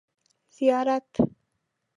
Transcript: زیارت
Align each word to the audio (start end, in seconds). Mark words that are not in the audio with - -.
زیارت 0.57 1.15